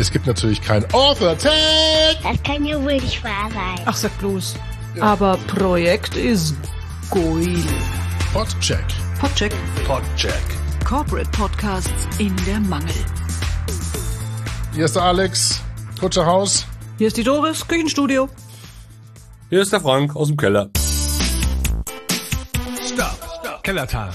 [0.00, 1.52] Es gibt natürlich kein Author-Tag.
[2.22, 3.84] Das kann ja wohl nicht wahr sein.
[3.84, 4.54] Ach, sag bloß.
[4.98, 6.54] Aber Projekt ist
[7.10, 7.62] geil.
[8.32, 8.82] Podcheck.
[9.20, 9.52] Podcheck.
[9.86, 10.40] Podcheck.
[10.86, 12.94] Corporate Podcasts in der Mangel.
[14.74, 15.60] Hier ist der Alex,
[16.00, 16.64] Kutscherhaus.
[16.96, 18.30] Hier ist die Doris, Küchenstudio.
[19.50, 20.70] Hier ist der Frank aus dem Keller.
[22.86, 23.62] Stop, stop.
[23.62, 24.12] Kellertal.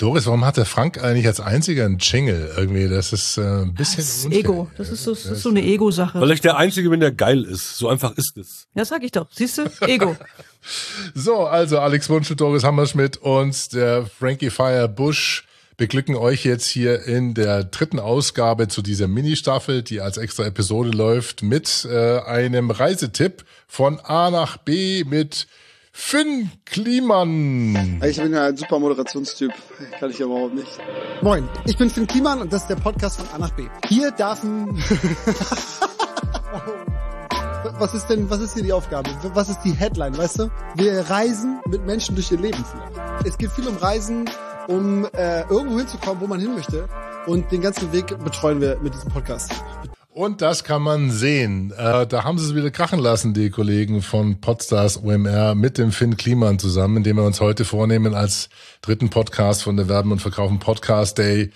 [0.00, 2.50] Doris, warum hat der Frank eigentlich als einziger einen Jingle?
[2.56, 4.40] Irgendwie, das ist äh, ein bisschen Das ist unfair.
[4.40, 4.70] Ego.
[4.78, 6.18] Das ist so, das ist so eine Ego-Sache.
[6.18, 7.76] Weil ich der Einzige bin, der geil ist.
[7.76, 8.66] So einfach ist es.
[8.74, 9.26] Ja, sag ich doch.
[9.30, 9.64] Siehst du?
[9.82, 10.16] Ego.
[11.14, 15.46] So, also Alex Wunsch und Doris Hammerschmidt und der Frankie Fire Bush
[15.78, 20.90] beglücken euch jetzt hier in der dritten Ausgabe zu dieser Mini-Staffel, die als extra Episode
[20.90, 25.46] läuft, mit äh, einem Reisetipp von A nach B mit
[25.92, 28.00] Finn Kliman.
[28.04, 29.52] Ich bin ja ein super Moderationstyp.
[29.98, 30.78] Kann ich ja überhaupt nicht.
[31.22, 33.66] Moin, ich bin Finn Kliman und das ist der Podcast von A nach B.
[33.88, 34.68] Hier darf ein...
[37.78, 39.08] Was ist denn, was ist hier die Aufgabe?
[39.32, 40.50] Was ist die Headline, weißt du?
[40.74, 43.26] Wir reisen mit Menschen durch ihr Leben vielleicht.
[43.26, 44.28] Es geht viel um Reisen,
[44.68, 46.88] um äh, irgendwo hinzukommen, wo man hin möchte.
[47.26, 49.52] Und den ganzen Weg betreuen wir mit diesem Podcast.
[50.20, 51.72] Und das kann man sehen.
[51.74, 55.92] Äh, da haben sie es wieder krachen lassen, die Kollegen von Podstars OMR mit dem
[55.92, 58.50] Finn Kliman zusammen, indem wir uns heute vornehmen als
[58.82, 61.52] dritten Podcast von der Werben und Verkaufen Podcast Day.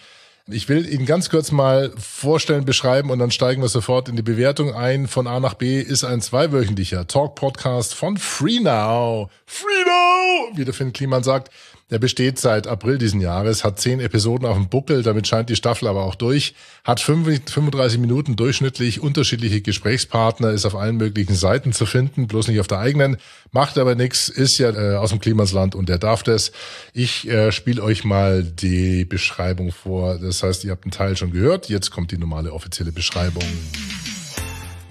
[0.47, 4.23] Ich will Ihnen ganz kurz mal vorstellen, beschreiben und dann steigen wir sofort in die
[4.23, 5.09] Bewertung ein.
[5.09, 9.29] Von A nach B ist ein zweiwöchentlicher Talk-Podcast von FreeNow.
[9.45, 11.51] FreeNow, wie der Finn Kliman sagt.
[11.95, 15.55] Der besteht seit April diesen Jahres, hat zehn Episoden auf dem Buckel, damit scheint die
[15.55, 21.73] Staffel aber auch durch, hat 35 Minuten durchschnittlich unterschiedliche Gesprächspartner, ist auf allen möglichen Seiten
[21.73, 23.17] zu finden, bloß nicht auf der eigenen,
[23.53, 26.51] macht aber nichts, ist ja äh, aus dem Klimasland und der darf das.
[26.95, 31.31] Ich äh, spiele euch mal die Beschreibung vor, das heißt, ihr habt einen Teil schon
[31.31, 33.45] gehört, jetzt kommt die normale offizielle Beschreibung.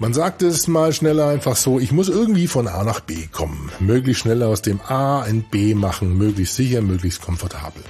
[0.04, 3.72] Man sagt es mal schneller einfach so, ich muss irgendwie von A nach B kommen.
[3.80, 7.82] Möglichst schnell aus dem A ein B machen, möglichst sicher, möglichst komfortabel.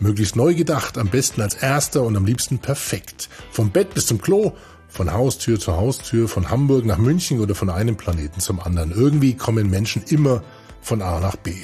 [0.00, 3.30] Möglichst neu gedacht, am besten als erster und am liebsten perfekt.
[3.52, 4.52] Vom Bett bis zum Klo,
[4.86, 8.90] von Haustür zu Haustür, von Hamburg nach München oder von einem Planeten zum anderen.
[8.90, 10.42] Irgendwie kommen Menschen immer
[10.82, 11.54] von A nach B.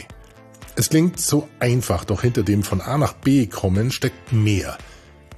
[0.76, 4.78] Es klingt so einfach, doch hinter dem von A nach B kommen steckt mehr.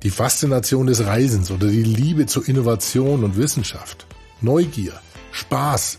[0.05, 4.07] Die Faszination des Reisens oder die Liebe zu Innovation und Wissenschaft.
[4.41, 4.93] Neugier,
[5.33, 5.99] Spaß.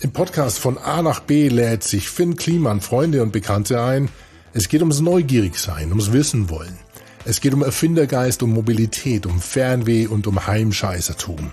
[0.00, 4.10] Im Podcast von A nach B lädt sich Finn Kliman Freunde und Bekannte ein.
[4.52, 6.76] Es geht ums Neugierigsein, ums Wissen wollen.
[7.24, 11.50] Es geht um Erfindergeist, um Mobilität, um Fernweh und um Heimscheißertum.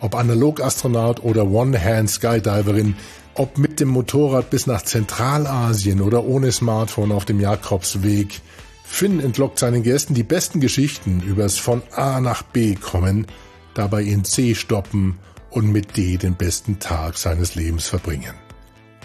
[0.00, 2.96] Ob Analogastronaut oder One-Hand-Skydiverin,
[3.34, 8.40] ob mit dem Motorrad bis nach Zentralasien oder ohne Smartphone auf dem Jakobsweg.
[8.82, 13.28] Finn entlockt seinen Gästen die besten Geschichten übers von A nach B kommen,
[13.78, 15.18] dabei in C stoppen
[15.50, 18.34] und mit D den besten Tag seines Lebens verbringen.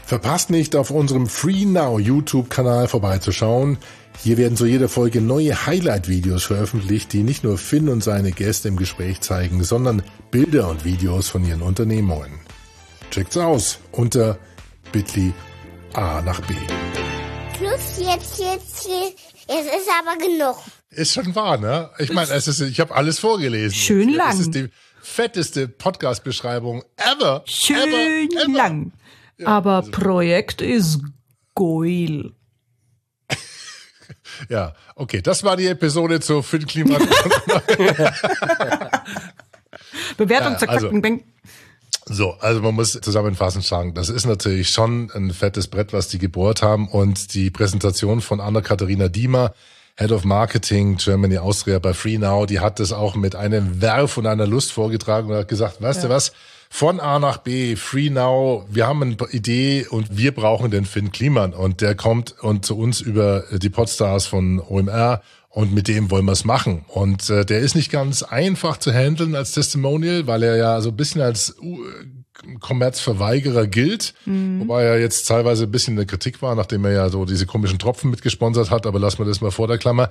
[0.06, 3.78] Verpasst nicht, auf unserem Free Now YouTube-Kanal vorbeizuschauen.
[4.22, 8.67] Hier werden zu jeder Folge neue Highlight-Videos veröffentlicht, die nicht nur Finn und seine Gäste
[8.67, 12.39] im Gespräch zeigen, sondern Bilder und Videos von ihren Unternehmungen.
[13.12, 14.38] Checkt's aus unter
[14.91, 15.33] bit.ly
[15.94, 16.56] A nach B.
[17.57, 19.33] Schluss jetzt, jetzt, jetzt.
[19.47, 20.57] Es ist aber genug.
[20.95, 21.89] Ist schon wahr, ne?
[21.99, 23.75] Ich meine, es ist, ich habe alles vorgelesen.
[23.75, 24.29] Schön lang.
[24.31, 24.69] Das ist die
[25.01, 27.43] fetteste Podcast-Beschreibung ever.
[27.45, 28.51] Schön ever, ever.
[28.53, 28.93] lang.
[29.43, 31.01] Aber also Projekt ist
[31.55, 32.31] geil.
[34.49, 37.01] Ja, okay, das war die Episode zu Finn Kliman.
[40.17, 41.23] Bewertung Ja, zack, also- bang.
[42.05, 46.17] So, also man muss zusammenfassend sagen, das ist natürlich schon ein fettes Brett, was die
[46.17, 49.53] gebohrt haben und die Präsentation von Anna-Katharina Diemer,
[49.95, 54.25] Head of Marketing Germany Austria bei FreeNow, die hat das auch mit einem Werf und
[54.25, 56.31] einer Lust vorgetragen und hat gesagt, weißt du was,
[56.71, 61.53] von A nach B, FreeNow, wir haben eine Idee und wir brauchen den Finn Kliman.
[61.53, 65.21] Und der kommt und zu uns über die Podstars von OMR
[65.53, 66.83] und mit dem wollen wir es machen.
[66.87, 70.89] Und äh, der ist nicht ganz einfach zu handeln als Testimonial, weil er ja so
[70.89, 71.79] ein bisschen als uh,
[72.59, 77.09] Kommerzverweigerer gilt, wobei er jetzt teilweise ein bisschen in der Kritik war, nachdem er ja
[77.09, 80.09] so diese komischen Tropfen mitgesponsert hat, aber lassen wir das mal vor der Klammer.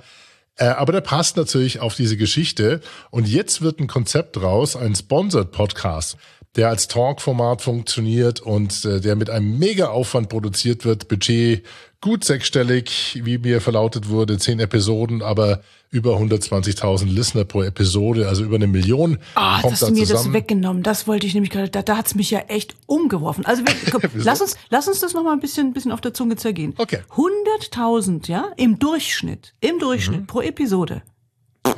[0.55, 2.79] Äh, aber der passt natürlich auf diese Geschichte.
[3.11, 6.15] Und jetzt wird ein Konzept raus, ein Sponsored Podcast,
[6.55, 11.07] der als Talk-Format funktioniert und äh, der mit einem mega Aufwand produziert wird.
[11.07, 11.65] Budget
[11.99, 18.43] gut sechsstellig, wie mir verlautet wurde, zehn Episoden, aber über 120.000 Listener pro Episode, also
[18.43, 19.19] über eine Million.
[19.35, 20.33] Ah, kommt hast da du mir das zusammen.
[20.33, 20.83] weggenommen.
[20.83, 23.45] Das wollte ich nämlich gerade, da, da hat's mich ja echt umgeworfen.
[23.45, 26.13] Also wir, komm, lass uns, lass uns das noch mal ein bisschen, bisschen auf der
[26.13, 26.73] Zunge zergehen.
[26.77, 26.99] Okay.
[27.11, 30.27] 100.000, ja, im Durchschnitt, im Durchschnitt Mhm.
[30.27, 31.03] pro Episode.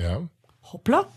[0.02, 0.22] Ja.
[0.72, 1.08] Hoppla.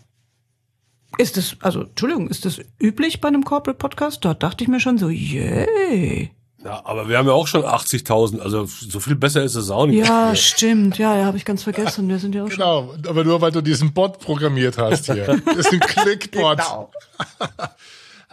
[1.17, 4.23] Ist das, also, Entschuldigung, ist das üblich bei einem Corporate Podcast?
[4.23, 6.31] Da dachte ich mir schon so, yay.
[6.63, 9.85] Ja, aber wir haben ja auch schon 80.000, also so viel besser ist es auch
[9.85, 10.05] nicht.
[10.05, 10.97] Ja, stimmt.
[10.97, 12.09] Ja, ja, habe ich ganz vergessen.
[12.09, 12.57] Wir sind ja auch schon.
[12.57, 15.41] Genau, aber nur weil du diesen Bot programmiert hast hier.
[15.45, 16.57] Das ist ein Clickbot.
[16.57, 16.91] Genau.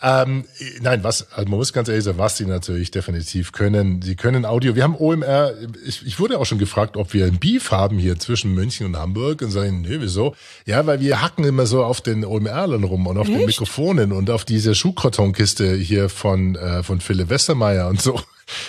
[0.03, 0.45] Ähm,
[0.83, 4.03] nein, was, also man muss ganz ehrlich sagen, was sie natürlich definitiv können.
[4.03, 4.75] Sie können Audio.
[4.75, 5.55] Wir haben OMR,
[5.87, 8.97] ich, ich wurde auch schon gefragt, ob wir ein Beef haben hier zwischen München und
[8.99, 10.37] Hamburg und sagen, nee, wieso?
[10.67, 13.47] Ja, weil wir hacken immer so auf den OMR-Lern rum und auf den Echt?
[13.47, 18.21] Mikrofonen und auf diese Schuhkartonkiste hier von, äh, von Philipp Westermeier und so.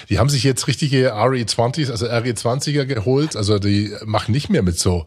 [0.10, 3.36] Die haben sich jetzt richtige RE20s, also RE20er geholt.
[3.36, 5.06] Also die machen nicht mehr mit so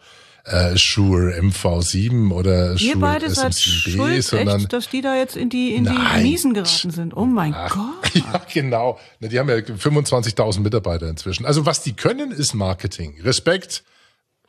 [0.51, 5.17] äh, Shure MV7 oder Ihr Shure beide seid SM7B, schuld, sondern echt, dass die da
[5.17, 6.23] jetzt in die, in die Nein.
[6.23, 7.17] Miesen geraten sind.
[7.17, 8.15] Oh mein Ach, Gott.
[8.15, 8.99] Ja, genau.
[9.21, 11.47] Na, Die haben ja 25.000 Mitarbeiter inzwischen.
[11.47, 13.21] Also was die können, ist Marketing.
[13.23, 13.85] Respekt,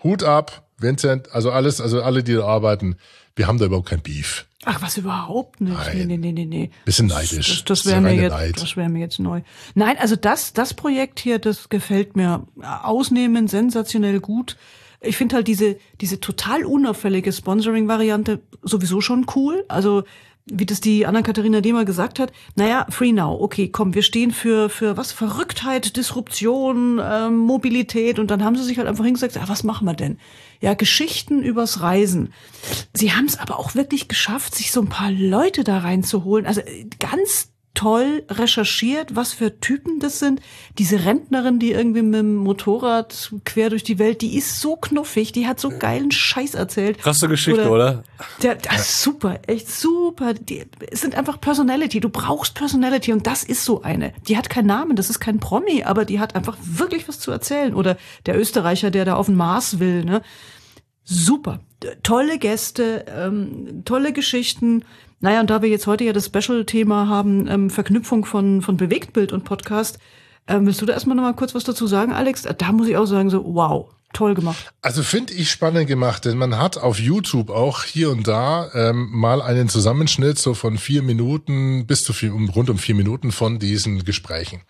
[0.03, 2.95] Hut ab, Vincent, also alles, also alle, die da arbeiten.
[3.35, 4.47] Wir haben da überhaupt kein Beef.
[4.63, 5.73] Ach, was überhaupt nicht.
[5.73, 6.07] Nein.
[6.07, 6.71] Nee, nee, nee, nee.
[6.85, 7.63] Bisschen neidisch.
[7.63, 9.41] Das, das Das wäre mir jetzt, das wäre mir jetzt neu.
[9.73, 14.57] Nein, also das, das Projekt hier, das gefällt mir ausnehmend sensationell gut.
[15.01, 19.65] Ich finde halt diese, diese total unauffällige Sponsoring-Variante sowieso schon cool.
[19.67, 20.03] Also,
[20.45, 24.69] wie das die Anna-Katharina Demer gesagt hat, naja, Free Now, okay, komm, wir stehen für,
[24.69, 25.11] für was?
[25.11, 29.85] Verrücktheit, Disruption, ähm, Mobilität und dann haben sie sich halt einfach hingesagt, ah, was machen
[29.85, 30.17] wir denn?
[30.59, 32.33] Ja, Geschichten übers Reisen.
[32.93, 36.45] Sie haben es aber auch wirklich geschafft, sich so ein paar Leute da reinzuholen.
[36.45, 36.61] Also
[36.99, 40.41] ganz toll recherchiert, was für Typen das sind.
[40.77, 45.31] Diese Rentnerin, die irgendwie mit dem Motorrad quer durch die Welt, die ist so knuffig,
[45.31, 46.99] die hat so geilen Scheiß erzählt.
[46.99, 48.03] Krasse Geschichte, oder?
[48.43, 50.33] Der, das ist super, echt super.
[50.33, 51.99] Die es sind einfach Personality.
[52.01, 54.13] Du brauchst Personality und das ist so eine.
[54.27, 57.31] Die hat keinen Namen, das ist kein Promi, aber die hat einfach wirklich was zu
[57.31, 57.73] erzählen.
[57.73, 60.21] Oder der Österreicher, der da auf den Mars will, ne?
[61.03, 61.61] Super.
[62.03, 64.83] Tolle Gäste, ähm, tolle Geschichten.
[65.21, 69.31] Naja, und da wir jetzt heute ja das Special-Thema haben, ähm, Verknüpfung von, von Bewegtbild
[69.31, 69.99] und Podcast,
[70.47, 72.47] ähm, willst du da erstmal noch mal kurz was dazu sagen, Alex?
[72.57, 74.73] Da muss ich auch sagen, so, wow, toll gemacht.
[74.81, 79.09] Also finde ich spannend gemacht, denn man hat auf YouTube auch hier und da ähm,
[79.11, 83.31] mal einen Zusammenschnitt so von vier Minuten bis zu vier, um, rund um vier Minuten
[83.31, 84.61] von diesen Gesprächen.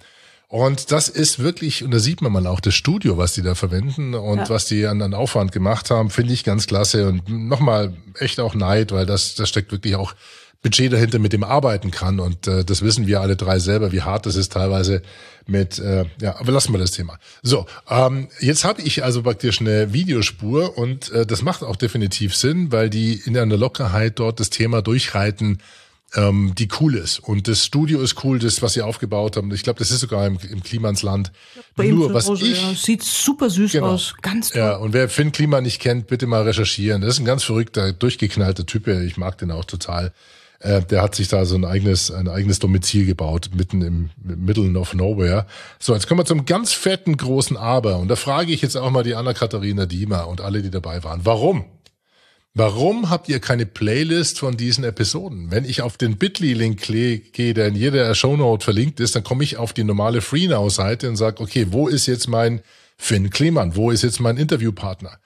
[0.52, 3.56] Und das ist wirklich, und da sieht man mal auch das Studio, was die da
[3.56, 4.50] verwenden und Ja.
[4.50, 8.54] was die an, an Aufwand gemacht haben, finde ich ganz klasse und nochmal echt auch
[8.54, 10.14] Neid, weil das, das steckt wirklich auch
[10.62, 14.02] Budget dahinter, mit dem arbeiten kann und äh, das wissen wir alle drei selber, wie
[14.02, 15.02] hart das ist teilweise
[15.48, 17.18] mit, äh, ja, aber lassen wir das Thema.
[17.42, 22.36] So, ähm, jetzt habe ich also praktisch eine Videospur und äh, das macht auch definitiv
[22.36, 25.60] Sinn, weil die in einer Lockerheit dort das Thema durchreiten,
[26.16, 27.20] ähm, die cool ist.
[27.20, 29.52] Und das Studio ist cool, das, was sie aufgebaut haben.
[29.54, 31.32] Ich glaube, das ist sogar im, im Klimansland.
[31.76, 33.92] Bei Nur, was Hause, ich, ja, sieht super süß Genau.
[33.92, 34.16] aus.
[34.22, 34.62] Ganz toll.
[34.62, 37.02] ja, und wer Finn Klima nicht kennt, bitte mal recherchieren.
[37.02, 38.88] Das ist ein ganz verrückter, durchgeknallter Typ.
[38.88, 40.12] Ich mag den auch total.
[40.60, 44.78] Äh, der hat sich da so ein eigenes, ein eigenes Domizil gebaut, mitten im Middle
[44.78, 45.48] of Nowhere.
[45.80, 47.98] So, jetzt kommen wir zum ganz fetten großen Aber.
[47.98, 51.22] Und da frage ich jetzt auch mal die Anna-Katharina Diemer und alle, die dabei waren.
[51.24, 51.66] Warum?
[52.54, 55.52] Warum habt ihr keine Playlist von diesen Episoden?
[55.52, 59.56] Wenn ich auf den Bitly-Link gehe, der in jeder Shownote verlinkt ist, dann komme ich
[59.56, 62.62] auf die normale FreeNow-Seite und sage, okay, wo ist jetzt mein
[62.98, 63.78] Finn Kliman?
[63.78, 65.18] Wo ist jetzt mein Interviewpartner?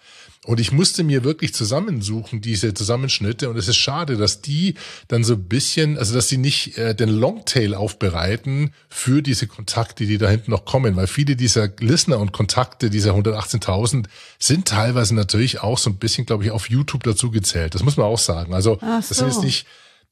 [0.45, 3.49] Und ich musste mir wirklich zusammensuchen, diese Zusammenschnitte.
[3.49, 4.75] Und es ist schade, dass die
[5.07, 10.05] dann so ein bisschen, also dass sie nicht äh, den Longtail aufbereiten für diese Kontakte,
[10.05, 10.95] die da hinten noch kommen.
[10.95, 14.05] Weil viele dieser Listener und Kontakte, dieser 118.000,
[14.37, 17.73] sind teilweise natürlich auch so ein bisschen, glaube ich, auf YouTube dazu gezählt.
[17.73, 18.53] Das muss man auch sagen.
[18.53, 19.37] Also Ach das sind so.
[19.37, 19.65] jetzt nicht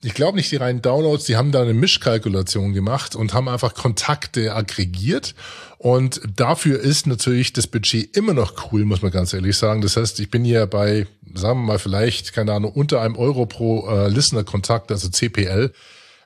[0.03, 3.73] ich glaube nicht die reinen Downloads, die haben da eine Mischkalkulation gemacht und haben einfach
[3.73, 5.35] Kontakte aggregiert.
[5.77, 9.81] Und dafür ist natürlich das Budget immer noch cool, muss man ganz ehrlich sagen.
[9.81, 13.45] Das heißt, ich bin hier bei, sagen wir mal, vielleicht, keine Ahnung, unter einem Euro
[13.45, 15.71] pro äh, Listener-Kontakt, also CPL.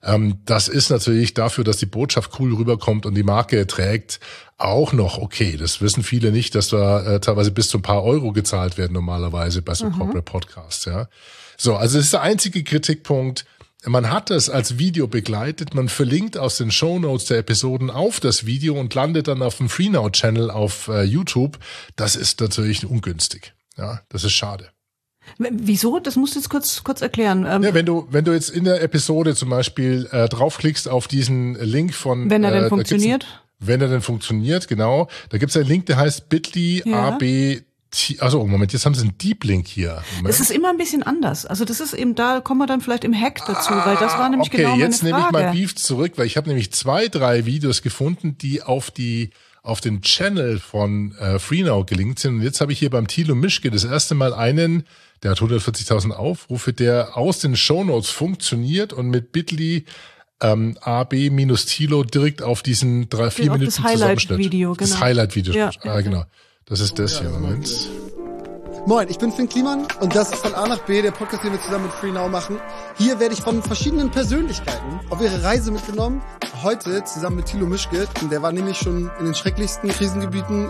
[0.03, 4.19] Ähm, das ist natürlich dafür, dass die Botschaft cool rüberkommt und die Marke trägt,
[4.57, 5.57] auch noch okay.
[5.57, 8.93] Das wissen viele nicht, dass da äh, teilweise bis zu ein paar Euro gezahlt werden
[8.93, 11.07] normalerweise bei so Corporate Podcasts, ja.
[11.57, 13.45] So, also das ist der einzige Kritikpunkt.
[13.87, 18.45] Man hat das als Video begleitet, man verlinkt aus den Shownotes der Episoden auf das
[18.45, 21.57] Video und landet dann auf dem FreeNow-Channel auf äh, YouTube.
[21.95, 23.53] Das ist natürlich ungünstig.
[23.77, 24.69] Ja, das ist schade.
[25.37, 25.99] Wieso?
[25.99, 27.45] Das musst du jetzt kurz, kurz erklären.
[27.47, 31.07] Ähm, Ja, wenn du, wenn du jetzt in der Episode zum Beispiel äh, draufklickst auf
[31.07, 33.25] diesen Link von Wenn er denn äh, funktioniert?
[33.59, 35.07] Wenn er denn funktioniert, genau.
[35.29, 37.09] Da gibt's einen Link, der heißt bit.ly Ja.
[37.09, 37.61] AB.
[38.19, 40.01] Also Moment, jetzt haben sie einen Deep Link hier.
[40.17, 40.29] Moment.
[40.33, 41.45] Es ist immer ein bisschen anders.
[41.45, 44.29] Also das ist eben, da kommen wir dann vielleicht im Hack dazu, weil das war
[44.29, 45.37] nämlich Ah, okay, genau meine jetzt nehme ich Frage.
[45.45, 49.31] mein Beef zurück, weil ich habe nämlich zwei, drei Videos gefunden, die auf die
[49.63, 52.35] auf den Channel von äh, FreeNow gelinkt sind.
[52.35, 54.83] Und jetzt habe ich hier beim Thilo Mischke das erste Mal einen,
[55.23, 59.83] Der hat 140.000 Aufrufe, der aus den Shownotes funktioniert und mit Bitly
[60.41, 64.81] ähm, AB minus Tilo direkt auf diesen drei, vier Genau, Minuten das Highlight-Video, Zusammenschnitt.
[64.81, 65.01] Das genau.
[65.01, 65.53] Highlight-Video.
[65.53, 66.27] Ja, ah, ja, ja.
[66.69, 67.29] Das ist das hier.
[67.29, 67.89] Moment.
[68.85, 71.53] Moin, ich bin Finn Kliman und das ist von A nach B, der Podcast, den
[71.53, 72.59] wir zusammen mit FreeNow machen.
[72.97, 76.21] Hier werde ich von verschiedenen Persönlichkeiten auf ihre Reise mitgenommen.
[76.63, 80.67] Heute zusammen mit Thilo Mischke, der war nämlich schon in den schrecklichsten Krisengebieten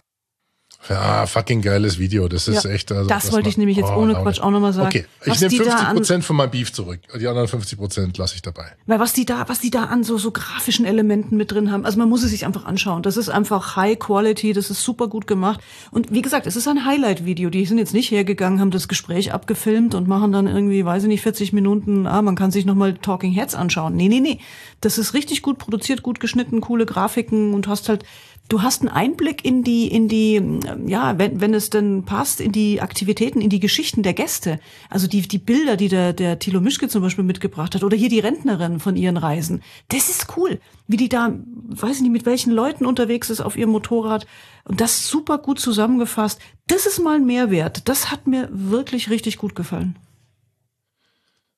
[0.89, 2.27] Ja, fucking geiles Video.
[2.27, 2.91] Das ist Ja, echt.
[2.91, 4.23] Also, das wollte ich nämlich jetzt ohne Laune.
[4.23, 4.87] Quatsch auch noch mal sagen.
[4.87, 6.99] Okay, ich nehme die da 50 an- Prozent von meinem Beef zurück.
[7.19, 8.65] Die anderen 50 Prozent lasse ich dabei.
[8.85, 11.85] Weil was die da, was die da an so, so grafischen Elementen mit drin haben,
[11.85, 13.03] also man muss es sich einfach anschauen.
[13.03, 15.59] Das ist einfach High Quality, das ist super gut gemacht.
[15.91, 17.49] Und wie gesagt, es ist ein Highlight-Video.
[17.49, 21.09] Die sind jetzt nicht hergegangen, haben das Gespräch abgefilmt und machen dann irgendwie, weiß ich
[21.09, 23.95] nicht, 40 Minuten, ah, man kann sich nochmal Talking Heads anschauen.
[23.95, 24.39] Nee, nee, nee.
[24.81, 28.03] Das ist richtig gut produziert, gut geschnitten, coole Grafiken und hast halt,
[28.49, 32.41] du hast einen Einblick in die, in die, ähm, ja, wenn, wenn es denn passt,
[32.41, 34.59] in die Aktivitäten, in die Geschichten der Gäste.
[34.89, 38.09] Also die, die Bilder, die der, der Thilo Mischke zum Beispiel mitgebracht hat oder hier
[38.09, 39.61] die Rentnerin von ihren Reisen.
[39.89, 40.59] Das ist cool.
[40.87, 41.33] Wie die da,
[41.69, 44.25] weiß ich nicht, mit welchen Leuten unterwegs ist auf ihrem Motorrad.
[44.63, 46.39] Und das super gut zusammengefasst.
[46.67, 47.87] Das ist mal ein Mehrwert.
[47.87, 49.97] Das hat mir wirklich richtig gut gefallen.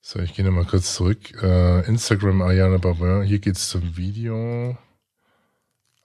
[0.02, 1.20] So, ich gehe nochmal kurz zurück.
[1.42, 3.24] Äh, Instagram Ariana Barber.
[3.24, 4.78] Hier geht's zum Video.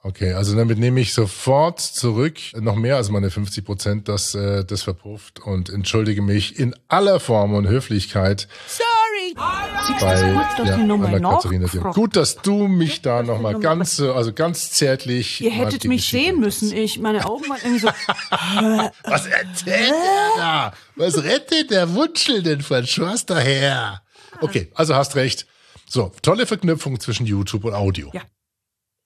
[0.05, 4.63] Okay, also damit nehme ich sofort zurück, noch mehr als meine 50 Prozent, dass äh,
[4.63, 8.47] das verpufft und entschuldige mich in aller Form und Höflichkeit
[9.99, 11.65] bei gut, dass ja, die nochmal Anna Katharina.
[11.65, 11.95] nachfragt.
[11.95, 15.41] Gut, dass du mich da nochmal ganz, äh, also ganz zärtlich.
[15.41, 16.71] Ihr hättet mich Geschichte- sehen müssen.
[16.71, 17.87] Ich, meine Augen waren irgendwie so,
[19.09, 20.73] Was erzählt der da?
[20.97, 24.03] Was rettet der Wunschel denn von Schwester her?
[24.39, 25.47] Okay, also hast recht.
[25.87, 28.11] So, tolle Verknüpfung zwischen YouTube und Audio.
[28.13, 28.21] Ja.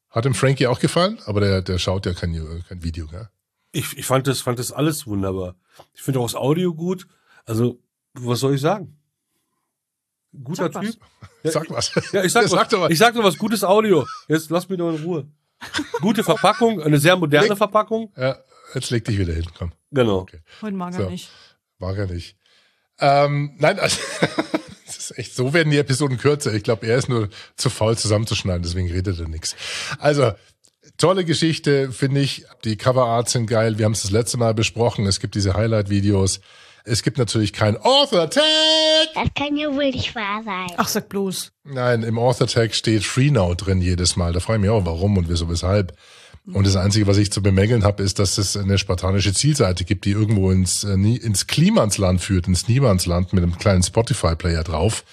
[0.09, 2.33] Hat dem Frankie auch gefallen, aber der, der schaut ja kein,
[2.67, 3.29] kein Video, gell?
[3.71, 5.55] Ich, ich fand das, fand das alles wunderbar.
[5.93, 7.07] Ich finde auch das Audio gut.
[7.45, 7.79] Also,
[8.13, 8.97] was soll ich sagen?
[10.43, 10.83] Guter Sag.
[10.83, 10.95] Typ.
[11.43, 11.91] Ja, Sag was.
[12.11, 14.05] Ja, ich sag, Ja, was, ich sag nur was gutes Audio.
[14.27, 15.27] Jetzt lass mich doch in Ruhe.
[16.01, 18.11] Gute Verpackung, eine sehr moderne Leg- Verpackung.
[18.15, 18.37] Ja,
[18.73, 19.73] jetzt leg dich wieder hin, komm.
[19.91, 20.25] Genau.
[20.61, 21.09] heute mag er So.
[21.09, 21.29] nicht.
[21.79, 22.37] Mag er nicht.
[22.99, 23.99] Ähm, nein, also,
[25.09, 26.53] ist echt, so werden die Episoden kürzer.
[26.53, 29.55] Ich glaube, er ist nur zu faul zusammenzuschneiden, deswegen redet er nichts.
[29.99, 30.33] Also,
[30.97, 32.45] tolle Geschichte, finde ich.
[32.63, 33.77] Die Coverarts sind geil.
[33.77, 35.05] Wir haben es das letzte Mal besprochen.
[35.05, 36.41] Es gibt diese Highlight-Videos.
[36.85, 38.43] Es gibt natürlich kein Author-Tag.
[39.13, 40.75] Das kann ja wohl nicht wahr sein.
[40.77, 41.51] Ach, sag bloß.
[41.63, 44.33] Nein, im Author-Tag steht FreeNow drin jedes Mal.
[44.33, 45.93] Da frage ich mich auch, warum und wieso, weshalb.
[46.53, 50.05] Und das Einzige, was ich zu bemängeln habe, ist, dass es eine spartanische Zielseite gibt,
[50.05, 55.03] die irgendwo ins, äh, ins Klimansland führt, ins Niemandsland mit einem kleinen Spotify-Player drauf.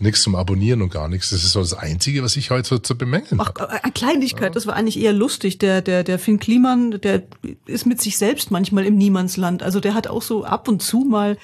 [0.00, 1.30] Nichts zum Abonnieren und gar nichts.
[1.30, 3.72] Das ist so das Einzige, was ich heute so zu bemängeln Ach, habe.
[3.72, 5.58] äh, eine Kleinigkeit, das war eigentlich eher lustig.
[5.58, 7.22] Der, der, der Finn Kliman, der
[7.66, 9.62] ist mit sich selbst manchmal im Niemandsland.
[9.62, 11.36] Also der hat auch so ab und zu mal,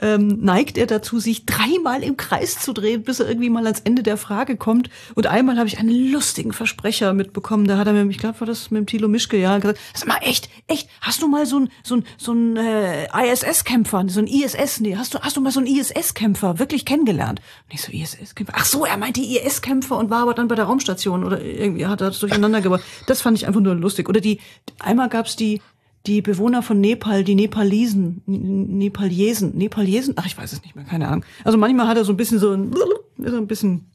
[0.00, 3.80] ähm, neigt er dazu, sich dreimal im Kreis zu drehen, bis er irgendwie mal ans
[3.80, 4.90] Ende der Frage kommt.
[5.14, 7.66] Und einmal habe ich einen lustigen Versprecher mitbekommen.
[7.66, 10.08] Da hat er mir, ich glaube, war das mit dem Thilo Mischke, ja, gesagt, sag
[10.08, 14.20] mal, echt, echt, hast du mal so ein, so ein, so ein äh, ISS-Kämpfer, so
[14.20, 17.40] ein ISS, nee, hast du, hast du mal so einen ISS-Kämpfer wirklich kennengelernt?
[17.68, 18.54] Und ich so, ISS-Kämpfer?
[18.56, 22.00] Ach so, er meinte IS-Kämpfer und war aber dann bei der Raumstation oder irgendwie hat
[22.00, 22.84] er das durcheinander gebracht.
[23.06, 24.08] Das fand ich einfach nur lustig.
[24.08, 24.40] Oder die,
[24.78, 25.60] einmal gab's die,
[26.06, 31.08] die Bewohner von Nepal, die Nepalesen, Nepaliesen, Nepaliesen, ach, ich weiß es nicht mehr, keine
[31.08, 31.24] Ahnung.
[31.44, 32.74] Also manchmal hat er so ein bisschen so ein,
[33.22, 33.90] er ein bisschen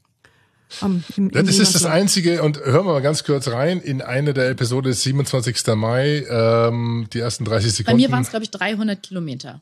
[0.81, 1.85] am, im, im das ist das.
[1.85, 5.65] Einzige, und hören wir mal ganz kurz rein, in eine der Episode 27.
[5.75, 8.01] Mai, ähm, die ersten 30 Bei Sekunden.
[8.01, 9.61] mir waren es, glaube ich, 300 Kilometer.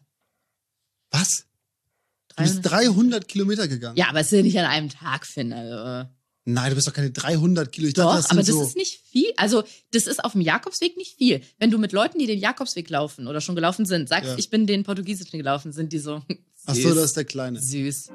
[1.11, 1.45] Was?
[2.35, 3.95] Du bist 300 Kilometer gegangen?
[3.97, 5.53] Ja, aber es ist ja nicht an einem Tag, Finn.
[5.53, 6.05] Also, äh,
[6.49, 7.87] Nein, du bist doch keine 300 Kilo.
[7.89, 8.67] Ich doch, dachte, das aber sind das so.
[8.69, 9.33] ist nicht viel.
[9.35, 11.41] Also, das ist auf dem Jakobsweg nicht viel.
[11.59, 14.35] Wenn du mit Leuten, die den Jakobsweg laufen oder schon gelaufen sind, sagst, Ja.
[14.37, 16.21] ich bin den Portugiesischen gelaufen, sind die so.
[16.65, 16.83] Ach Süß.
[16.83, 17.59] so, das ist der Kleine.
[17.59, 18.07] Süß.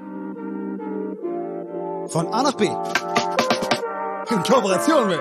[2.08, 2.64] Von A nach B.
[2.64, 5.20] In Kooperation mit.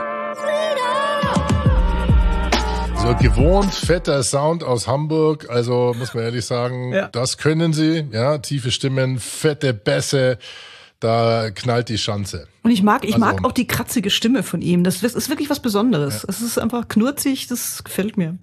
[3.02, 7.08] So gewohnt fetter Sound aus Hamburg, also muss man ehrlich sagen, Ja.
[7.10, 10.38] das können sie, ja, tiefe Stimmen, fette Bässe,
[11.00, 12.48] da knallt die Schanze.
[12.64, 14.84] Und ich mag, ich Also- mag auch die kratzige Stimme von ihm.
[14.84, 16.24] Das ist wirklich was Besonderes.
[16.28, 18.38] Es ist einfach knurzig, das gefällt mir.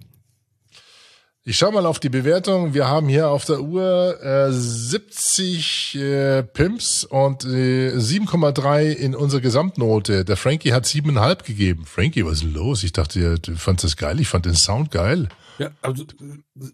[1.45, 2.73] Ich schau mal auf die Bewertung.
[2.73, 9.41] Wir haben hier auf der Uhr äh, 70 äh, Pimps und äh, 7,3 in unserer
[9.41, 10.25] Gesamtnote.
[10.25, 11.85] Der Frankie hat 7,5 gegeben.
[11.85, 12.83] Frankie, was ist denn los?
[12.83, 14.19] Ich dachte, du fandst das geil.
[14.19, 15.29] Ich fand den Sound geil.
[15.57, 16.07] Ja, also äh,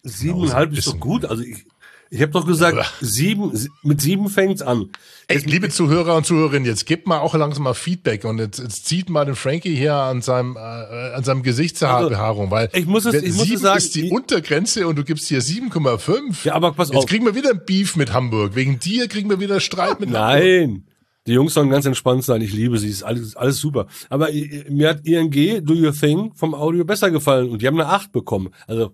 [0.04, 1.26] siebeneinhalb ist doch gut.
[1.26, 1.66] Also ich,
[2.12, 3.52] Ich habe doch gesagt, sieben,
[3.84, 4.90] mit sieben fängt's an.
[5.28, 8.86] Ey, liebe Zuhörer und Zuhörerinnen, jetzt gebt mal auch langsam mal Feedback und jetzt, jetzt
[8.86, 13.06] zieht mal den Frankie hier an seinem, äh, an seinem Gesichtshaarbehaarung, weil Also, ich muss
[13.06, 16.46] es- ich muss es sagen, ist die Untergrenze und du gibst hier 7,5.
[16.46, 17.06] Ja, aber pass Jetzt auf.
[17.08, 18.56] kriegen wir wieder ein Beef mit Hamburg.
[18.56, 20.42] Wegen dir kriegen wir wieder Streit mit Hamburg.
[20.44, 20.84] Nein.
[21.28, 22.42] Die Jungs sollen ganz entspannt sein.
[22.42, 22.88] Ich liebe sie.
[22.88, 23.88] Ist alles, alles super.
[24.10, 25.32] Aber i- mir hat ING
[25.66, 28.50] Do Your Thing vom Audio besser gefallen und die haben eine 8 bekommen.
[28.68, 28.92] Also,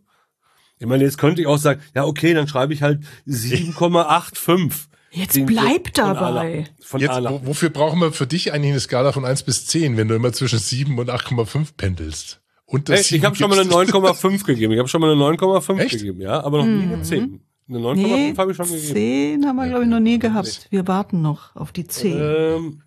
[0.81, 4.87] ich meine, jetzt könnte ich auch sagen, ja, okay, dann schreibe ich halt 7,85.
[5.13, 6.19] Jetzt bleib von dabei.
[6.25, 7.31] aller- Von Jetzt, aller.
[7.31, 10.15] wo, wofür brauchen wir für dich eigentlich eine Skala von 1 bis 10, wenn du
[10.15, 12.41] immer zwischen 7 und 8,5 pendelst?
[12.65, 13.93] Und das Hey, ich habe schon mal eine gibst.
[13.93, 14.71] 9,5 gegeben.
[14.71, 15.91] Ich habe schon mal eine 9,5 Echt?
[15.99, 17.41] gegeben, ja, aber noch nie eine 10.
[17.67, 18.93] Eine 9,5 Nee, habe ich schon gegeben.
[18.93, 20.67] 10 haben wir, glaube ich, noch nie gehabt.
[20.69, 22.17] Wir warten noch auf die 10.
[22.17, 22.81] Ähm,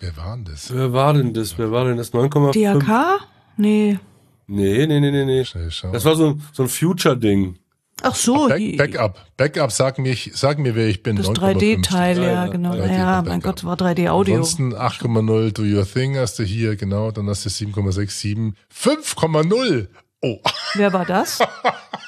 [0.00, 0.74] Wer war denn das?
[0.74, 1.58] wer war denn das?
[1.58, 2.12] Wer war denn das?
[2.12, 2.52] 9,5?
[2.52, 3.18] DRK?
[3.58, 3.98] Nee.
[4.46, 5.44] Nee, nee, nee, nee, nee.
[5.44, 5.92] Schnell schauen.
[5.92, 7.58] Das war so, ein- so ein Future-Ding.
[8.02, 9.18] Ach so, Back, die, Backup.
[9.38, 11.16] Backup, sag, mich, sag mir, wer ich bin.
[11.16, 11.38] das 9,5
[11.80, 12.72] 3D-Teil, Ja, genau.
[12.74, 14.34] 3D Ja, mein Gott, war 3D-Audio.
[14.36, 17.10] Ansonsten 8,0 Do Your Thing hast du hier, genau.
[17.10, 18.52] Dann hast du 7,67.
[18.70, 19.88] 5,0.
[20.20, 20.38] Oh.
[20.74, 21.38] Wer war das?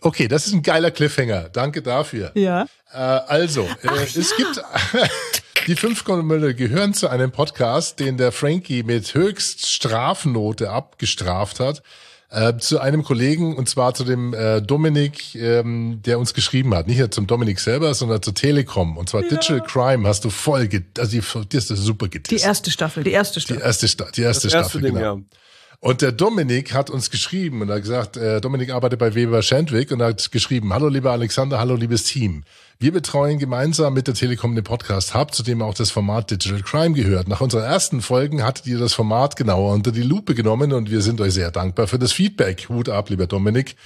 [0.00, 1.48] Okay, das ist ein geiler Cliffhanger.
[1.50, 2.32] Danke dafür.
[2.34, 2.66] ja.
[2.92, 4.62] Äh, also, äh, es gibt
[5.66, 11.82] die 5,0 gehören zu einem Podcast, den der Frankie mit höchst Strafnote abgestraft hat.
[12.28, 16.88] Äh, zu einem Kollegen und zwar zu dem äh, Dominik, ähm, der uns geschrieben hat.
[16.88, 18.96] Nicht nur zum Dominik selber, sondern zur Telekom.
[18.96, 22.10] Und zwar Digital Crime hast du voll, get also die, die hast du super Die
[22.18, 22.44] getestet.
[22.44, 23.62] erste Staffel, die erste Die Staffel.
[23.62, 25.16] erste, Sta die erste Das erste Staffel, Ding, genau.
[25.18, 25.22] ja.
[25.80, 29.92] Und der Dominik hat uns geschrieben und hat gesagt, äh, Dominik arbeitet bei Weber Schendwick
[29.92, 32.44] und hat geschrieben, hallo lieber Alexander, hallo liebes Team.
[32.78, 36.62] Wir betreuen gemeinsam mit der Telekom den Podcast Hub, zu dem auch das Format Digital
[36.62, 37.28] Crime gehört.
[37.28, 41.02] Nach unseren ersten Folgen hattet ihr das Format genauer unter die Lupe genommen und wir
[41.02, 42.68] sind euch sehr dankbar für das Feedback.
[42.68, 43.76] Hut ab, lieber Dominik.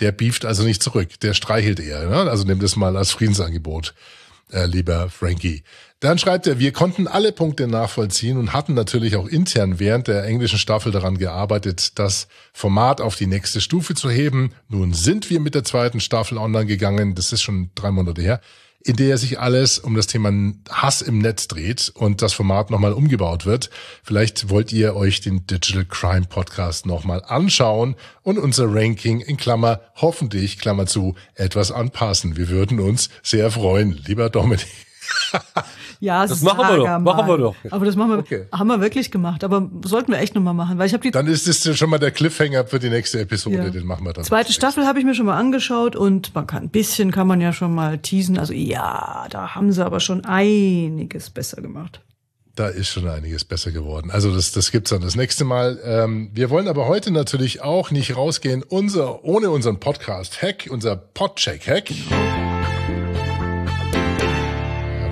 [0.00, 2.08] Der beeft also nicht zurück, der streichelt eher.
[2.08, 2.30] Ne?
[2.30, 3.94] Also nimm das mal als Friedensangebot
[4.52, 5.62] äh, lieber Frankie.
[6.00, 10.24] Dann schreibt er, wir konnten alle Punkte nachvollziehen und hatten natürlich auch intern während der
[10.24, 14.52] englischen Staffel daran gearbeitet, das Format auf die nächste Stufe zu heben.
[14.68, 18.40] Nun sind wir mit der zweiten Staffel online gegangen, das ist schon drei Monate her,
[18.86, 20.32] in der sich alles um das Thema
[20.70, 23.68] Hass im Netz dreht und das Format nochmal umgebaut wird.
[24.04, 29.80] Vielleicht wollt ihr euch den Digital Crime Podcast nochmal anschauen und unser Ranking in Klammer,
[29.96, 32.36] hoffentlich, Klammer zu, etwas anpassen.
[32.36, 34.85] Wir würden uns sehr freuen, lieber Dominik.
[36.00, 37.54] Ja, Das machen wir doch, machen wir doch.
[37.70, 38.46] Aber das machen wir, Okay.
[38.52, 39.44] haben wir wirklich gemacht.
[39.44, 41.98] Aber sollten wir echt nochmal machen, weil ich habe die Dann ist es schon mal
[41.98, 43.70] der Cliffhanger für die nächste Episode, Ja.
[43.70, 44.24] den machen wir dann.
[44.24, 47.40] zweite Staffel habe ich mir schon mal angeschaut und man kann ein bisschen kann man
[47.40, 48.38] ja schon mal teasen.
[48.38, 52.00] Also ja, da haben sie aber schon einiges besser gemacht.
[52.56, 54.10] Da ist schon einiges besser geworden.
[54.10, 55.78] Also das, das gibt's dann das nächste Mal.
[55.84, 62.55] Ähm, wir wollen aber heute natürlich auch nicht rausgehen, unser, ohne unseren Podcast-Hack, unser Podcheck-Hack.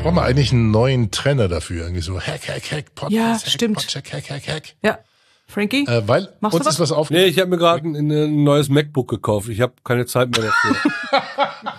[0.04, 1.84] Brauchen wir eigentlich einen neuen Trenner dafür.
[1.84, 3.76] Irgendwie so Hack, Hack, Hack, Podcast, Ja, Hack, stimmt.
[3.76, 4.62] Podcheck, Hack, Hack, Hack.
[4.82, 4.98] Ja,
[5.46, 6.74] Frankie, Äh, weil Machst uns was?
[6.74, 7.08] ist was auf.
[7.08, 9.48] Nee, ich habe mir gerade ein, ein neues MacBook gekauft.
[9.48, 10.90] Ich habe keine Zeit mehr dafür.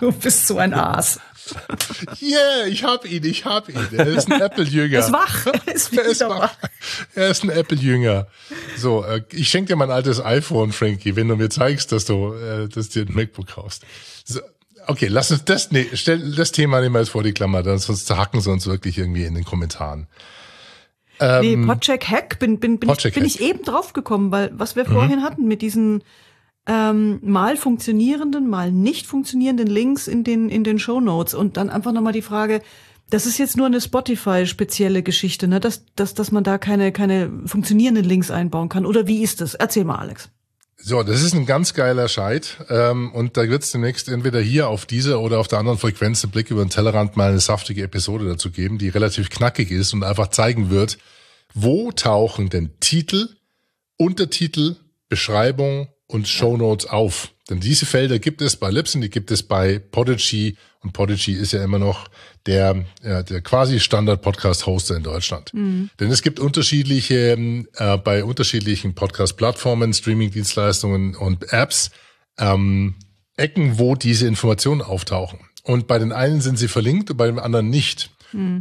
[0.00, 1.20] du bist so ein Aas.
[2.20, 3.76] Yeah, ich hab ihn, ich hab ihn.
[3.96, 4.94] Er ist ein Apple-Jünger.
[4.94, 5.46] Er ist wach.
[5.46, 6.40] Er ist Er ist wach.
[6.40, 6.56] wach.
[7.14, 8.26] Er ist ein Apple-Jünger.
[8.76, 12.34] So, äh, ich schenke dir mein altes iPhone, Frankie, wenn du mir zeigst, dass du,
[12.34, 13.84] äh, dass du dir ein MacBook kaufst.
[14.24, 14.40] So,
[14.86, 17.78] okay, lass uns das, nee, stell das Thema nicht mal jetzt vor die Klammer, dann
[17.78, 20.06] sonst zerhacken sie uns wirklich irgendwie in den Kommentaren.
[21.20, 23.34] nee, Podcheck Hack bin, bin, bin, ich, Podcheck bin Hack.
[23.34, 26.02] ich eben drauf gekommen, weil was wir vorhin hatten mit diesen
[26.66, 31.70] ähm, mal funktionierenden, mal nicht funktionierenden Links in den, in den Show Notes und dann
[31.70, 32.60] einfach nochmal die Frage,
[33.08, 35.60] das ist jetzt nur eine Spotify-spezielle Geschichte, ne?
[35.60, 38.84] dass, dass, dass man da keine, keine funktionierenden Links einbauen kann.
[38.84, 39.54] Oder wie ist das?
[39.54, 40.28] Erzähl mal, Alex.
[40.88, 42.58] So, das ist ein ganz geiler Scheit.
[42.68, 46.22] Ähm, und da wird es demnächst entweder hier auf dieser oder auf der anderen Frequenz
[46.22, 49.94] einen Blick über den Tellerrand mal eine saftige Episode dazu geben, die relativ knackig ist
[49.94, 50.98] und einfach zeigen wird,
[51.54, 53.30] wo tauchen denn Titel,
[53.96, 54.76] Untertitel,
[55.08, 57.32] Beschreibung und Shownotes auf.
[57.50, 61.52] Denn diese Felder gibt es bei Libsyn, die gibt es bei Podigy und Podigy ist
[61.52, 62.08] ja immer noch
[62.46, 65.50] der, ja, der quasi Standard-Podcast-Hoster in Deutschland.
[65.98, 67.36] Denn es gibt unterschiedliche,
[67.74, 71.90] äh, bei unterschiedlichen Podcast-Plattformen, Streaming-Dienstleistungen und Apps,
[72.38, 72.94] ähm,
[73.36, 75.40] Ecken, wo diese Informationen auftauchen.
[75.64, 78.10] Und bei den einen sind sie verlinkt und bei den anderen nicht.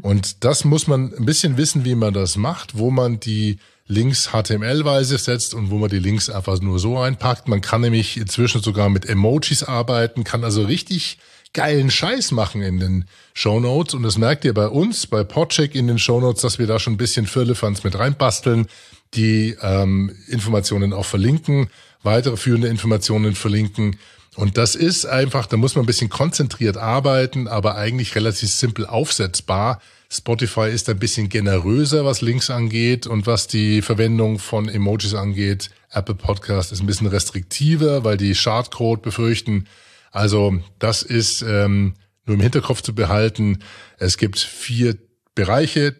[0.01, 3.57] Und das muss man ein bisschen wissen, wie man das macht, wo man die
[3.87, 7.47] Links HTML-weise setzt und wo man die Links einfach nur so reinpackt.
[7.47, 11.19] Man kann nämlich inzwischen sogar mit Emojis arbeiten, kann also richtig
[11.55, 13.95] geilen Scheiß machen in den Shownotes.
[13.95, 16.93] Und das merkt ihr bei uns, bei Podcheck in den Shownotes, dass wir da schon
[16.93, 18.67] ein bisschen Firlefanz mit reinbasteln,
[19.15, 21.69] die ähm, Informationen auch verlinken,
[22.03, 23.97] weitere führende Informationen verlinken.
[24.35, 28.85] Und das ist einfach, da muss man ein bisschen konzentriert arbeiten, aber eigentlich relativ simpel
[28.85, 29.81] aufsetzbar.
[30.09, 35.71] Spotify ist ein bisschen generöser, was Links angeht und was die Verwendung von Emojis angeht.
[35.89, 39.67] Apple Podcast ist ein bisschen restriktiver, weil die Chartcode befürchten.
[40.15, 41.93] Also das ist ähm,
[42.25, 43.59] nur im Hinterkopf zu behalten.
[43.97, 44.97] Es gibt vier
[45.35, 45.95] Bereiche,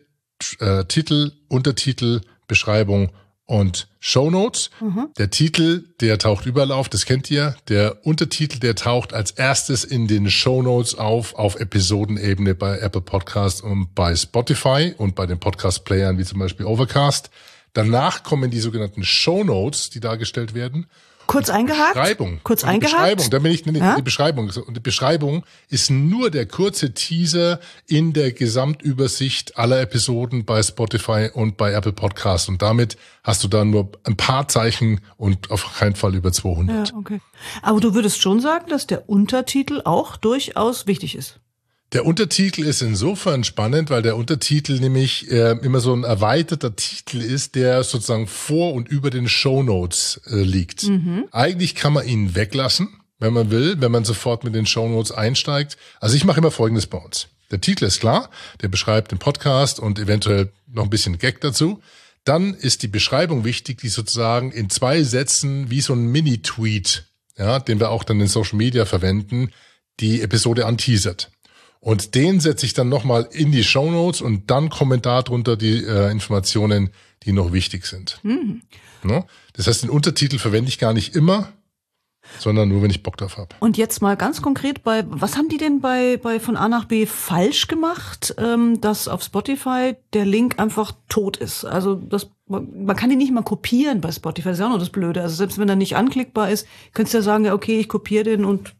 [0.59, 3.11] äh, Titel, Untertitel, Beschreibung
[3.43, 4.69] und Shownotes.
[5.17, 7.57] Der Titel, der taucht überall auf, das kennt ihr.
[7.67, 13.61] Der Untertitel, der taucht als erstes in den Shownotes auf, auf Episodenebene bei Apple Podcast
[13.63, 17.31] und bei Spotify und bei den Podcast-Playern wie zum Beispiel Overcast.
[17.73, 20.87] Danach kommen die sogenannten Shownotes, die dargestellt werden.
[21.27, 21.93] Kurz eingehakt?
[21.93, 22.39] Beschreibung.
[22.43, 22.93] Kurz Und die eingehakt?
[22.95, 23.95] Beschreibung, da bin ich nee, Ja?
[23.95, 24.49] die Beschreibung.
[24.49, 31.29] Und die Beschreibung ist nur der kurze Teaser in der Gesamtübersicht aller Episoden bei Spotify
[31.33, 32.49] und bei Apple Podcasts.
[32.49, 36.89] Und damit hast du dann nur ein paar Zeichen und auf keinen Fall über 200.
[36.89, 37.21] Ja, okay.
[37.61, 41.39] Aber du würdest schon sagen, dass der Untertitel auch durchaus wichtig ist.
[41.95, 47.21] Der Untertitel ist insofern spannend, weil der Untertitel nämlich äh, immer so ein erweiterter Titel
[47.21, 50.83] ist, der sozusagen vor und über den Shownotes äh, liegt.
[51.31, 55.77] Eigentlich kann man ihn weglassen, wenn man will, wenn man sofort mit den Shownotes einsteigt.
[56.01, 57.29] Also ich mache immer Folgendes bei uns.
[57.49, 58.29] Der Titel ist klar,
[58.61, 61.79] der beschreibt den Podcast und eventuell noch ein bisschen Gag dazu.
[62.25, 67.05] Dann ist die Beschreibung wichtig, die sozusagen in zwei Sätzen wie so ein Mini-Tweet,
[67.37, 69.53] ja, den wir auch dann in Social Media verwenden,
[70.01, 71.31] die Episode anteasert.
[71.85, 75.83] Und den setze ich dann nochmal in die Shownotes und dann kommen da drunter die
[75.85, 76.89] äh, Informationen,
[77.21, 78.19] die noch wichtig sind.
[79.03, 79.23] Ne?
[79.53, 81.49] Das heißt, den Untertitel verwende ich gar nicht immer,
[82.39, 83.49] sondern nur, wenn ich Bock drauf habe.
[83.59, 86.85] Und jetzt mal ganz konkret bei, was haben die denn bei, bei von A nach
[86.85, 91.65] B falsch gemacht, ähm, dass auf Spotify der Link einfach tot ist?
[91.65, 94.79] Also das, man kann ihn nicht mal kopieren bei Spotify, das ist ja auch noch
[94.79, 95.21] das Blöde.
[95.21, 98.23] Also selbst wenn er nicht anklickbar ist, könntest du ja sagen, ja, okay, ich kopiere
[98.23, 98.74] den und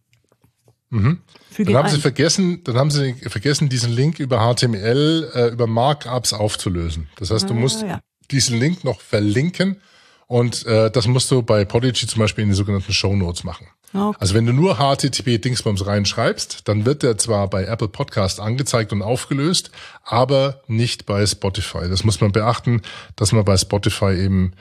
[0.90, 2.02] füge Dann haben sie ein.
[2.02, 7.08] vergessen, dann haben sie vergessen, diesen Link über HTML, äh, über Markups aufzulösen.
[7.18, 8.00] Das heißt, du Ah, musst ja.
[8.32, 9.82] diesen Link noch verlinken
[10.28, 13.68] und äh, das musst du bei Podigy zum Beispiel in die sogenannten Show Notes machen.
[13.94, 14.18] Okay.
[14.20, 18.92] Also wenn du nur HTTP Dingsbums reinschreibst, dann wird der zwar bei Apple Podcast angezeigt
[18.92, 19.72] und aufgelöst,
[20.04, 21.88] aber nicht bei Spotify.
[21.88, 22.82] Das muss man beachten,
[23.16, 24.52] dass man bei Spotify eben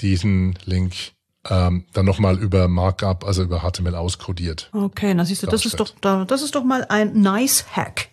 [0.00, 0.94] diesen Link
[1.48, 4.70] ähm, dann nochmal über Markup, also über HTML auskodiert.
[4.72, 5.90] Okay, na siehst du, das ist doch,
[6.26, 8.08] das ist doch mal ein nice Hack.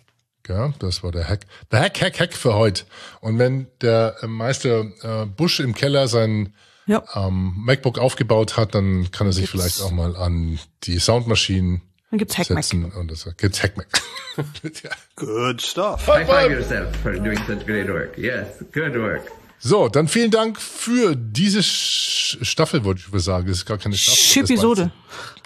[0.46, 1.46] Ja, das war der Hack.
[1.72, 2.84] Der Hack, Hack, Hack für heute.
[3.20, 6.52] Und wenn der äh, Meister äh, Busch im Keller sein
[6.86, 7.02] Ja.
[7.14, 12.18] ähm, MacBook aufgebaut hat, dann kann er sich vielleicht auch mal an die Soundmaschinen Dann
[12.18, 12.62] gibt's Hackmack.
[12.64, 13.88] setzen und das gibt's Hackmack.
[14.36, 14.90] ja.
[15.16, 16.06] Good stuff.
[16.06, 18.18] High five yourself for doing such great work.
[18.18, 19.22] Yes, good work.
[19.58, 23.46] So, dann vielen Dank für diese Sch Staffel, wollte ich mal sagen.
[23.48, 24.42] Das ist gar keine Staffel.
[24.42, 24.90] das Episode.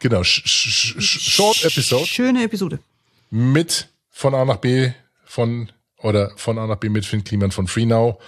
[0.01, 2.79] Genau, Sch Sch Sch Short Episode Schöne Episode.
[3.31, 4.91] mit von A nach B
[5.25, 8.19] von oder von A nach B mit Finn Kliman von FreeNow.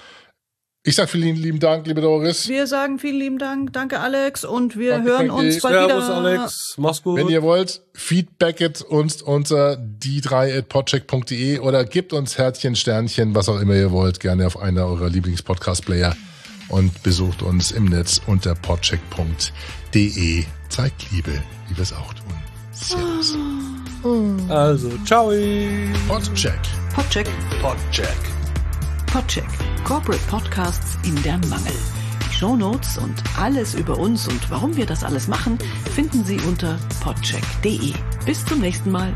[0.82, 2.48] Ich sag vielen lieben Dank, liebe Doris.
[2.48, 3.74] Wir sagen vielen lieben Dank.
[3.74, 4.46] Danke, Alex.
[4.46, 5.46] Und wir Danke, hören Frankie.
[5.46, 6.16] uns bald Servus, wieder.
[6.16, 6.74] Alex.
[6.78, 7.18] Mach's gut.
[7.18, 13.74] Wenn ihr wollt, feedbacket uns unter die3.podcheck.de oder gebt uns Herzchen, Sternchen, was auch immer
[13.74, 16.16] ihr wollt, gerne auf einer eurer Lieblings-Podcast-Player
[16.70, 20.44] und besucht uns im Netz unter podcheck.de.
[20.70, 22.32] Zeigt Liebe, wie wir es auch tun.
[22.72, 23.36] Servus.
[24.48, 25.30] Also, ciao.
[26.08, 26.58] Podcheck.
[26.94, 27.28] Podcheck.
[27.60, 28.39] Podcheck.
[29.12, 29.48] Podcheck.
[29.82, 31.74] Corporate Podcasts in der Mangel.
[32.28, 35.58] Die Shownotes und alles über uns und warum wir das alles machen,
[35.96, 37.92] finden Sie unter podcheck.de.
[38.24, 39.12] Bis zum nächsten Mal.